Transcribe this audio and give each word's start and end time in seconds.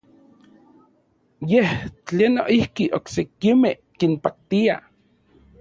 Yej 1.51 1.69
tlen 2.05 2.33
noijki 2.37 2.85
oksekimej 2.97 3.75
kinpaktia. 3.99 4.75